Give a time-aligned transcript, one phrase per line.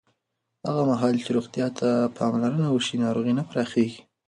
[0.67, 4.01] هغه مهال چې روغتیا ته پاملرنه وشي، ناروغۍ نه پراخېږي.